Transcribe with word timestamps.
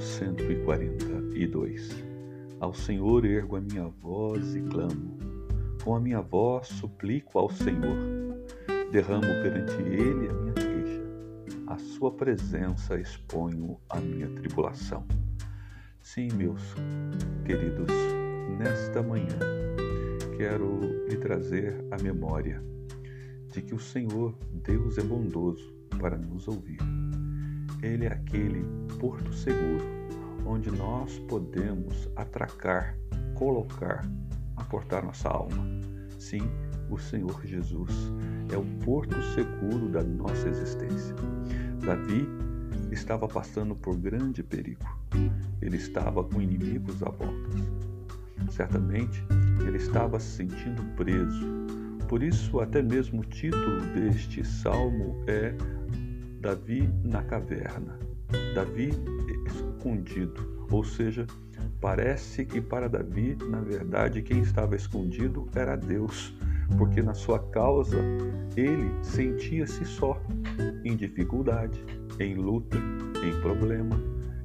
142 0.00 2.02
Ao 2.58 2.72
Senhor 2.72 3.26
ergo 3.26 3.56
a 3.56 3.60
minha 3.60 3.86
voz 3.86 4.54
e 4.54 4.62
clamo, 4.62 5.18
com 5.84 5.94
a 5.94 6.00
minha 6.00 6.22
voz 6.22 6.68
suplico 6.68 7.38
ao 7.38 7.50
Senhor. 7.50 7.98
Derramo 8.90 9.26
perante 9.42 9.74
Ele 9.82 10.28
a 10.28 10.32
minha 10.32 10.54
queixa, 10.54 11.02
a 11.66 11.76
Sua 11.76 12.10
presença 12.10 12.98
exponho 12.98 13.78
a 13.90 14.00
minha 14.00 14.28
tribulação. 14.28 15.04
Sim, 16.00 16.28
meus 16.34 16.62
queridos, 17.44 17.92
nesta 18.58 19.02
manhã 19.02 19.38
quero 20.38 20.80
lhe 21.08 21.16
trazer 21.16 21.84
a 21.90 22.02
memória 22.02 22.62
de 23.52 23.60
que 23.60 23.74
o 23.74 23.78
Senhor, 23.78 24.34
Deus, 24.64 24.96
é 24.96 25.02
bondoso 25.02 25.74
para 25.98 26.16
nos 26.16 26.48
ouvir. 26.48 26.78
Ele 27.82 28.04
é 28.06 28.12
aquele 28.12 28.64
porto 28.98 29.32
seguro 29.32 29.84
onde 30.44 30.70
nós 30.70 31.18
podemos 31.20 32.08
atracar, 32.16 32.96
colocar, 33.34 34.04
aportar 34.56 35.04
nossa 35.04 35.28
alma. 35.28 35.66
Sim, 36.18 36.42
o 36.90 36.98
Senhor 36.98 37.40
Jesus 37.46 37.90
é 38.52 38.56
o 38.56 38.64
porto 38.84 39.16
seguro 39.34 39.88
da 39.88 40.02
nossa 40.02 40.48
existência. 40.48 41.14
Davi 41.84 42.28
estava 42.90 43.26
passando 43.26 43.74
por 43.74 43.96
grande 43.96 44.42
perigo. 44.42 44.84
Ele 45.62 45.76
estava 45.76 46.22
com 46.24 46.42
inimigos 46.42 47.02
à 47.02 47.10
volta. 47.10 47.50
Certamente, 48.50 49.24
ele 49.66 49.76
estava 49.76 50.18
se 50.18 50.36
sentindo 50.36 50.82
preso. 50.96 51.46
Por 52.08 52.22
isso, 52.22 52.60
até 52.60 52.82
mesmo 52.82 53.20
o 53.20 53.24
título 53.24 53.80
deste 53.94 54.44
salmo 54.44 55.22
é 55.26 55.54
Davi 56.40 56.88
na 57.04 57.22
caverna, 57.22 57.98
Davi 58.54 58.90
escondido, 59.46 60.66
ou 60.70 60.82
seja, 60.82 61.26
parece 61.82 62.46
que 62.46 62.62
para 62.62 62.88
Davi, 62.88 63.36
na 63.46 63.60
verdade, 63.60 64.22
quem 64.22 64.40
estava 64.40 64.74
escondido 64.74 65.46
era 65.54 65.76
Deus, 65.76 66.34
porque 66.78 67.02
na 67.02 67.12
sua 67.12 67.38
causa 67.38 67.98
ele 68.56 68.90
sentia-se 69.02 69.84
só, 69.84 70.18
em 70.82 70.96
dificuldade, 70.96 71.84
em 72.18 72.34
luta, 72.36 72.78
em 73.22 73.38
problema, 73.42 74.00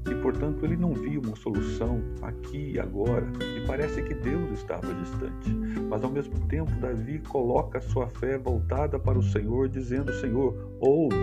e 0.06 0.16
portanto 0.16 0.66
ele 0.66 0.76
não 0.76 0.94
via 0.94 1.20
uma 1.20 1.36
solução 1.38 2.02
aqui 2.22 2.73
e 2.73 2.80
agora, 2.80 3.26
e 3.58 3.66
parece 3.66 4.04
que 4.04 4.14
Deus 4.16 4.52
estava 4.52 4.94
distante. 4.94 5.50
Mas 5.90 6.04
ao 6.04 6.12
mesmo 6.12 6.38
tempo, 6.48 6.72
Davi 6.73 7.20
coloca 7.20 7.80
sua 7.80 8.10
fé 8.10 8.38
voltada 8.38 9.00
para 9.00 9.18
o 9.18 9.23
Senhor, 9.23 9.70
dizendo: 9.70 10.14
Senhor, 10.14 10.78
ouve 10.82 11.16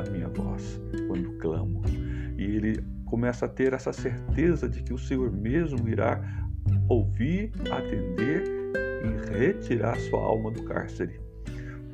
a 0.00 0.10
minha 0.10 0.28
voz 0.28 0.80
quando 1.06 1.32
clamo. 1.38 1.82
E 2.36 2.42
ele 2.42 2.84
começa 3.04 3.46
a 3.46 3.48
ter 3.48 3.72
essa 3.72 3.92
certeza 3.92 4.68
de 4.68 4.82
que 4.82 4.92
o 4.92 4.98
Senhor 4.98 5.32
mesmo 5.32 5.88
irá 5.88 6.20
ouvir, 6.88 7.50
atender 7.70 8.44
e 9.02 9.38
retirar 9.38 9.98
sua 10.00 10.20
alma 10.20 10.50
do 10.50 10.64
cárcere. 10.64 11.20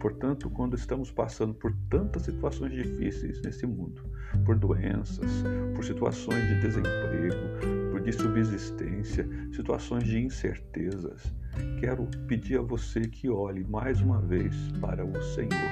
Portanto, 0.00 0.50
quando 0.50 0.74
estamos 0.74 1.12
passando 1.12 1.54
por 1.54 1.72
tantas 1.88 2.22
situações 2.22 2.72
difíceis 2.72 3.40
nesse 3.42 3.64
mundo, 3.66 4.02
por 4.44 4.58
doenças, 4.58 5.44
por 5.76 5.84
situações 5.84 6.48
de 6.48 6.60
desemprego, 6.60 7.92
por 7.92 8.00
de 8.00 8.12
subsistência, 8.12 9.28
situações 9.52 10.02
de 10.02 10.18
incertezas, 10.18 11.32
quero 11.78 12.08
pedir 12.26 12.58
a 12.58 12.62
você 12.62 13.02
que 13.02 13.28
olhe 13.28 13.64
mais 13.64 14.00
uma 14.00 14.20
vez 14.20 14.56
para 14.80 15.04
o 15.04 15.22
Senhor. 15.22 15.70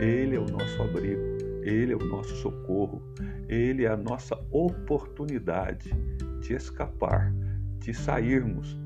Ele 0.00 0.36
é 0.36 0.38
o 0.38 0.46
nosso 0.46 0.80
abrigo, 0.80 1.47
ele 1.68 1.92
é 1.92 1.96
o 1.96 2.08
nosso 2.08 2.34
socorro, 2.36 3.02
ele 3.46 3.84
é 3.84 3.88
a 3.88 3.96
nossa 3.96 4.34
oportunidade 4.50 5.92
de 6.40 6.54
escapar, 6.54 7.30
de 7.78 7.92
sairmos 7.92 8.78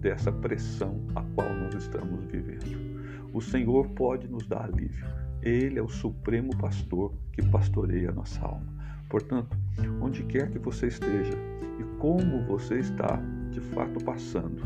dessa 0.00 0.32
pressão 0.32 1.06
a 1.14 1.22
qual 1.34 1.52
nós 1.54 1.74
estamos 1.74 2.24
vivendo. 2.24 2.98
O 3.34 3.42
Senhor 3.42 3.86
pode 3.90 4.26
nos 4.26 4.46
dar 4.46 4.64
alívio. 4.64 5.06
Ele 5.42 5.78
é 5.78 5.82
o 5.82 5.88
supremo 5.88 6.56
pastor 6.56 7.12
que 7.32 7.42
pastoreia 7.42 8.08
a 8.08 8.12
nossa 8.12 8.40
alma. 8.40 8.66
Portanto, 9.08 9.56
onde 10.00 10.22
quer 10.24 10.50
que 10.50 10.58
você 10.58 10.86
esteja 10.86 11.34
e 11.78 11.98
como 11.98 12.42
você 12.46 12.78
está 12.78 13.20
de 13.50 13.60
fato 13.60 14.02
passando, 14.02 14.62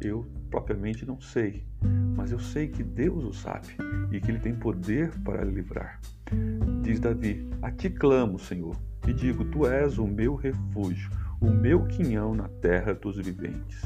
eu 0.00 0.26
propriamente 0.50 1.06
não 1.06 1.20
sei, 1.20 1.64
mas 2.16 2.32
eu 2.32 2.38
sei 2.38 2.68
que 2.68 2.82
Deus 2.82 3.24
o 3.24 3.32
sabe 3.32 3.68
e 4.10 4.20
que 4.20 4.30
Ele 4.30 4.38
tem 4.38 4.54
poder 4.54 5.10
para 5.20 5.44
livrar. 5.44 6.00
Diz 6.82 7.00
Davi: 7.00 7.48
A 7.60 7.70
ti 7.70 7.90
clamo, 7.90 8.38
Senhor, 8.38 8.76
e 9.06 9.12
digo: 9.12 9.44
Tu 9.46 9.66
és 9.66 9.98
o 9.98 10.06
meu 10.06 10.34
refúgio, 10.34 11.10
o 11.40 11.50
meu 11.50 11.84
quinhão 11.86 12.34
na 12.34 12.48
terra 12.48 12.94
dos 12.94 13.16
viventes. 13.16 13.82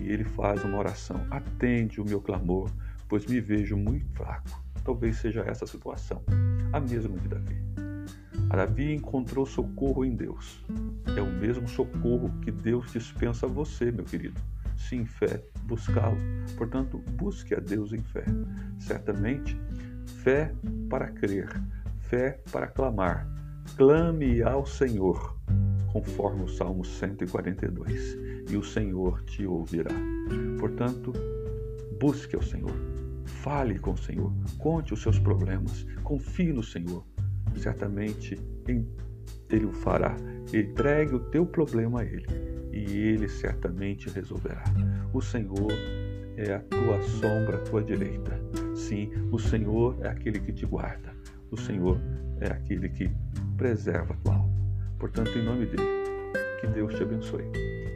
E 0.00 0.04
ele 0.04 0.24
faz 0.24 0.64
uma 0.64 0.78
oração: 0.78 1.26
Atende 1.30 2.00
o 2.00 2.04
meu 2.04 2.20
clamor 2.20 2.70
pois 3.08 3.26
me 3.26 3.40
vejo 3.40 3.76
muito 3.76 4.06
fraco. 4.12 4.62
Talvez 4.84 5.16
seja 5.16 5.40
essa 5.40 5.64
a 5.64 5.68
situação, 5.68 6.22
a 6.72 6.80
mesma 6.80 7.18
de 7.18 7.28
Davi. 7.28 7.56
A 8.50 8.56
Davi 8.56 8.94
encontrou 8.94 9.44
socorro 9.44 10.04
em 10.04 10.14
Deus. 10.14 10.64
É 11.16 11.20
o 11.20 11.32
mesmo 11.32 11.66
socorro 11.66 12.30
que 12.42 12.52
Deus 12.52 12.92
dispensa 12.92 13.46
a 13.46 13.48
você, 13.48 13.90
meu 13.90 14.04
querido. 14.04 14.40
Se 14.76 14.96
em 14.96 15.06
fé, 15.06 15.42
buscá-lo. 15.64 16.18
Portanto, 16.56 16.98
busque 17.12 17.54
a 17.54 17.60
Deus 17.60 17.92
em 17.92 18.02
fé. 18.02 18.24
Certamente, 18.78 19.58
fé 20.22 20.52
para 20.88 21.08
crer, 21.08 21.48
fé 21.98 22.40
para 22.52 22.66
clamar. 22.68 23.28
Clame 23.76 24.42
ao 24.42 24.64
Senhor, 24.64 25.36
conforme 25.92 26.44
o 26.44 26.48
Salmo 26.48 26.84
142, 26.84 28.16
e 28.50 28.56
o 28.56 28.62
Senhor 28.62 29.22
te 29.24 29.46
ouvirá. 29.46 29.94
Portanto, 30.58 31.12
busque 31.98 32.36
ao 32.36 32.42
Senhor 32.42 32.96
Fale 33.26 33.78
com 33.78 33.92
o 33.92 33.96
Senhor, 33.96 34.32
conte 34.58 34.94
os 34.94 35.02
seus 35.02 35.18
problemas, 35.18 35.84
confie 36.02 36.52
no 36.52 36.62
Senhor. 36.62 37.04
Certamente 37.56 38.36
Ele 39.48 39.66
o 39.66 39.72
fará. 39.72 40.16
Entregue 40.52 41.14
o 41.14 41.20
teu 41.30 41.44
problema 41.44 42.00
a 42.00 42.04
Ele 42.04 42.26
Ele 42.96 43.28
certamente 43.28 44.08
resolverá. 44.08 44.64
O 45.12 45.20
Senhor 45.20 45.72
é 46.36 46.54
a 46.54 46.60
tua 46.60 47.02
sombra, 47.02 47.56
a 47.56 47.60
tua 47.60 47.82
direita. 47.82 48.40
Sim, 48.74 49.10
o 49.30 49.38
Senhor 49.38 49.96
é 50.02 50.08
aquele 50.08 50.40
que 50.40 50.52
te 50.52 50.66
guarda. 50.66 51.14
O 51.50 51.56
Senhor 51.56 52.00
é 52.40 52.46
aquele 52.48 52.88
que 52.88 53.10
preserva 53.56 54.14
a 54.14 54.16
tua 54.16 54.34
alma. 54.34 54.56
Portanto, 54.98 55.30
em 55.38 55.44
nome 55.44 55.66
dele, 55.66 55.82
que 56.60 56.66
Deus 56.68 56.94
te 56.94 57.02
abençoe. 57.02 57.44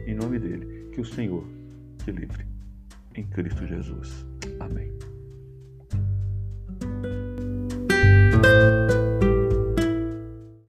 Em 0.05 0.15
nome 0.15 0.39
dele, 0.39 0.89
que 0.91 1.01
o 1.01 1.05
Senhor 1.05 1.43
te 2.03 2.11
livre. 2.11 2.45
Em 3.15 3.25
Cristo 3.25 3.65
Jesus. 3.65 4.25
Amém. 4.59 4.91